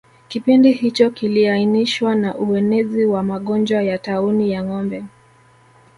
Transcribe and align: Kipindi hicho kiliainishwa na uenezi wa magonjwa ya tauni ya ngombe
Kipindi 0.27 0.71
hicho 0.71 1.09
kiliainishwa 1.09 2.15
na 2.15 2.35
uenezi 2.37 3.05
wa 3.05 3.23
magonjwa 3.23 3.83
ya 3.83 3.97
tauni 3.97 4.51
ya 4.51 4.63
ngombe 4.63 5.03